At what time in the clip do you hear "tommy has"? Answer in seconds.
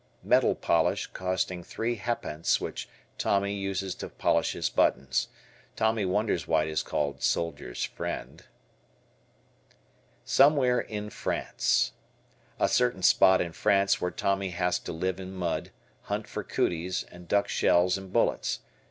14.09-14.79